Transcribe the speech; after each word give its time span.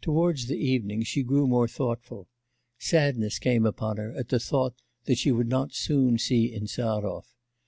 Towards 0.00 0.46
the 0.48 0.56
evening, 0.56 1.04
she 1.04 1.22
grew 1.22 1.46
more 1.46 1.68
thoughtful. 1.68 2.26
Sadness 2.78 3.38
came 3.38 3.64
upon 3.64 3.96
her 3.98 4.12
at 4.16 4.28
the 4.28 4.40
thought 4.40 4.74
that 5.04 5.18
she 5.18 5.30
would 5.30 5.46
not 5.48 5.72
soon 5.72 6.18
see 6.18 6.52
Insarov. 6.52 7.32